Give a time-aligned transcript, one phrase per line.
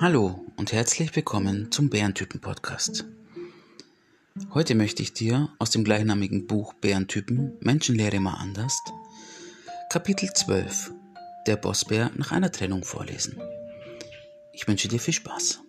[0.00, 3.04] Hallo und herzlich willkommen zum Bärentypen Podcast.
[4.54, 8.80] Heute möchte ich dir aus dem gleichnamigen Buch Bärentypen Menschenlehre mal anders
[9.90, 10.92] Kapitel 12
[11.48, 13.42] Der Bossbär nach einer Trennung vorlesen.
[14.52, 15.62] Ich wünsche dir viel Spaß.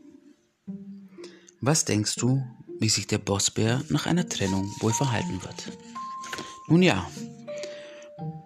[1.60, 2.44] Was denkst du,
[2.80, 5.76] wie sich der Bossbär nach einer Trennung wohl verhalten wird?
[6.68, 7.10] Nun ja,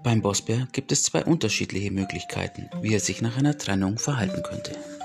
[0.01, 4.96] beim Bossbär gibt es zwei unterschiedliche Möglichkeiten, wie er sich nach einer Trennung verhalten könnte.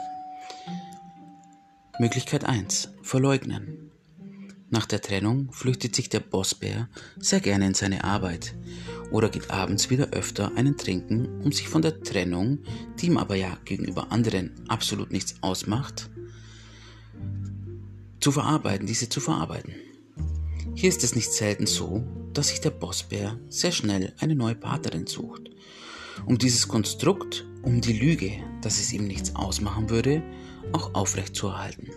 [1.99, 2.89] Möglichkeit 1.
[3.03, 3.91] Verleugnen.
[4.71, 8.55] Nach der Trennung flüchtet sich der Bossbär sehr gerne in seine Arbeit
[9.11, 12.61] oder geht abends wieder öfter einen trinken, um sich von der Trennung,
[12.99, 16.09] die ihm aber ja gegenüber anderen absolut nichts ausmacht,
[18.21, 19.75] zu verarbeiten, diese zu verarbeiten.
[20.75, 25.07] Hier ist es nicht selten so, dass sich der Bossbär sehr schnell eine neue Partnerin
[25.07, 25.51] sucht.
[26.25, 30.23] Um dieses Konstrukt, um die Lüge, dass es ihm nichts ausmachen würde,
[30.73, 31.91] auch aufrechtzuerhalten.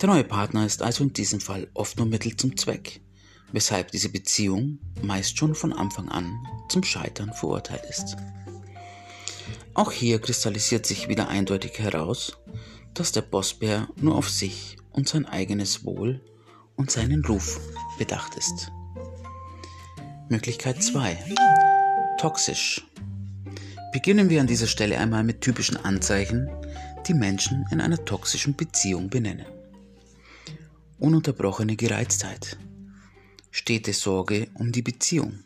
[0.00, 3.00] Der neue Partner ist also in diesem Fall oft nur Mittel zum Zweck,
[3.52, 8.16] weshalb diese Beziehung meist schon von Anfang an zum Scheitern verurteilt ist.
[9.74, 12.36] Auch hier kristallisiert sich wieder eindeutig heraus,
[12.94, 16.20] dass der Bossbär nur auf sich und sein eigenes Wohl
[16.76, 17.60] und seinen Ruf
[17.98, 18.70] bedacht ist.
[20.28, 21.16] Möglichkeit 2.
[22.18, 22.86] Toxisch.
[23.92, 26.48] Beginnen wir an dieser Stelle einmal mit typischen Anzeichen,
[27.06, 29.46] die Menschen in einer toxischen Beziehung benennen.
[30.98, 32.56] Ununterbrochene Gereiztheit.
[33.50, 35.40] Stete Sorge um die Beziehung.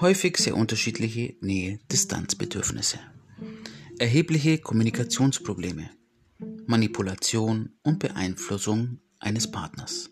[0.00, 2.98] Häufig sehr unterschiedliche Nähe-Distanzbedürfnisse.
[3.98, 5.88] Erhebliche Kommunikationsprobleme.
[6.66, 10.10] Manipulation und Beeinflussung eines Partners.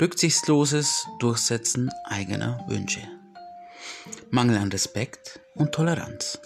[0.00, 3.19] Rücksichtsloses Durchsetzen eigener Wünsche.
[4.30, 6.38] Mangel an Respekt und Toleranz.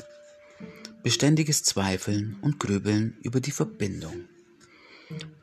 [1.03, 4.25] Beständiges Zweifeln und Grübeln über die Verbindung.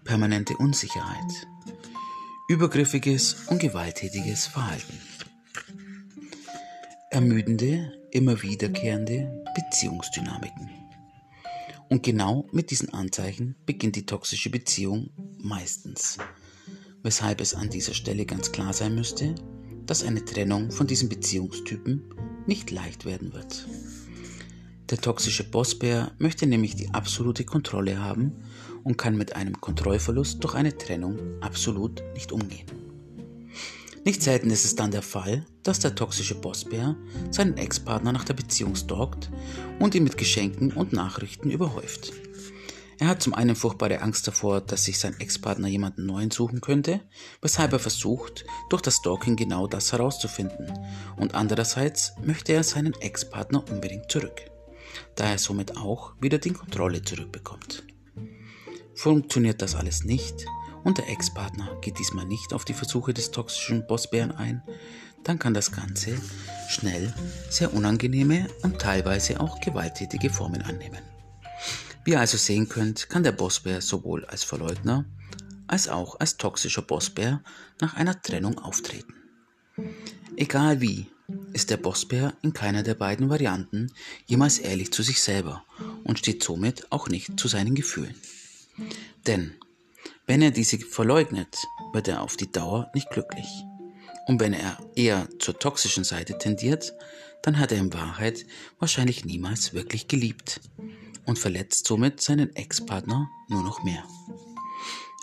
[0.04, 1.48] Permanente Unsicherheit.
[2.50, 5.00] Übergriffiges und gewalttätiges Verhalten.
[7.12, 10.70] Ermüdende, immer wiederkehrende Beziehungsdynamiken.
[11.90, 16.18] Und genau mit diesen Anzeichen beginnt die toxische Beziehung meistens
[17.04, 19.36] weshalb es an dieser Stelle ganz klar sein müsste,
[19.86, 22.04] dass eine Trennung von diesem Beziehungstypen
[22.48, 23.68] nicht leicht werden wird.
[24.90, 28.34] Der toxische Bossbär möchte nämlich die absolute Kontrolle haben
[28.84, 32.68] und kann mit einem Kontrollverlust durch eine Trennung absolut nicht umgehen.
[34.04, 36.96] Nicht selten ist es dann der Fall, dass der toxische Bossbär
[37.30, 39.30] seinen Ex-Partner nach der Beziehung stalkt
[39.80, 42.12] und ihn mit Geschenken und Nachrichten überhäuft.
[43.02, 47.02] Er hat zum einen furchtbare Angst davor, dass sich sein Ex-Partner jemanden neuen suchen könnte,
[47.42, 50.72] weshalb er versucht, durch das Stalking genau das herauszufinden.
[51.18, 54.42] Und andererseits möchte er seinen Ex-Partner unbedingt zurück,
[55.16, 57.82] da er somit auch wieder die Kontrolle zurückbekommt.
[58.94, 60.46] Funktioniert das alles nicht
[60.84, 64.62] und der Ex-Partner geht diesmal nicht auf die Versuche des toxischen Bossbären ein,
[65.24, 66.22] dann kann das Ganze
[66.70, 67.12] schnell
[67.50, 71.11] sehr unangenehme und teilweise auch gewalttätige Formen annehmen.
[72.04, 75.06] Wie ihr also sehen könnt, kann der Bossbär sowohl als Verleugner
[75.72, 77.42] als auch als toxischer Bossbär
[77.80, 79.16] nach einer Trennung auftreten.
[80.36, 81.08] Egal wie,
[81.54, 83.90] ist der Bossbär in keiner der beiden Varianten
[84.26, 85.64] jemals ehrlich zu sich selber
[86.04, 88.16] und steht somit auch nicht zu seinen Gefühlen.
[89.26, 89.54] Denn
[90.28, 91.56] wenn er diese verleugnet,
[91.94, 93.48] wird er auf die Dauer nicht glücklich.
[94.28, 96.94] Und wenn er eher zur toxischen Seite tendiert,
[97.44, 98.46] dann hat er in Wahrheit
[98.78, 100.60] wahrscheinlich niemals wirklich geliebt
[101.26, 104.04] und verletzt somit seinen Ex-Partner nur noch mehr.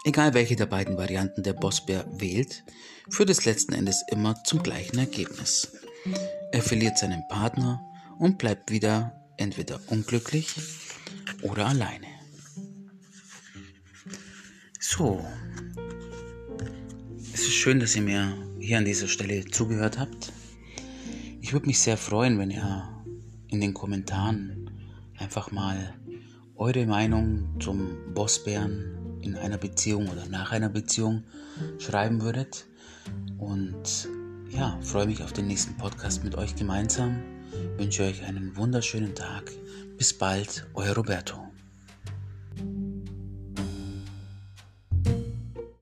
[0.05, 2.65] Egal welche der beiden Varianten der Bossbär wählt,
[3.11, 5.73] führt es letzten Endes immer zum gleichen Ergebnis.
[6.53, 7.83] Er verliert seinen Partner
[8.19, 10.55] und bleibt wieder entweder unglücklich
[11.43, 12.07] oder alleine.
[14.81, 15.25] So,
[17.35, 20.33] es ist schön, dass ihr mir hier an dieser Stelle zugehört habt.
[21.41, 22.89] Ich würde mich sehr freuen, wenn ihr
[23.49, 24.68] in den Kommentaren
[25.19, 25.95] einfach mal
[26.57, 31.25] eure Meinung zum Bossbären in einer Beziehung oder nach einer Beziehung
[31.79, 32.67] schreiben würdet.
[33.39, 34.09] Und
[34.51, 37.23] ja, freue mich auf den nächsten Podcast mit euch gemeinsam.
[37.77, 39.51] Wünsche euch einen wunderschönen Tag.
[39.97, 41.48] Bis bald, euer Roberto.